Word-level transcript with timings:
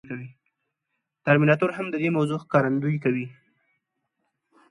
ترمیناتور 1.25 1.71
هم 1.77 1.85
د 1.89 1.95
دې 2.03 2.09
موضوع 2.17 2.37
ښکارندويي 2.43 2.99
کوي. 3.05 3.25